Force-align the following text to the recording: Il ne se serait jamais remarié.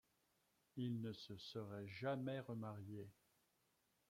Il 0.77 0.99
ne 0.99 1.13
se 1.13 1.37
serait 1.37 1.85
jamais 1.87 2.39
remarié. 2.39 3.07